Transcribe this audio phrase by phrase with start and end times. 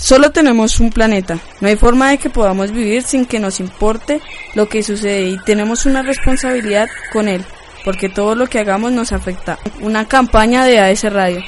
[0.00, 4.20] Solo tenemos un planeta, no hay forma de que podamos vivir sin que nos importe
[4.54, 7.44] lo que sucede y tenemos una responsabilidad con él,
[7.84, 9.58] porque todo lo que hagamos nos afecta.
[9.80, 11.42] Una campaña de AS Radio.